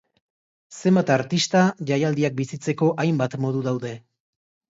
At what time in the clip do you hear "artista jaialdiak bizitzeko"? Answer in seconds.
1.15-2.89